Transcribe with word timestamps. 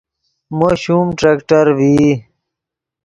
مو 0.57 0.69
شوم 0.81 1.07
ٹریکٹر 1.19 1.65
ڤئی 1.77 2.07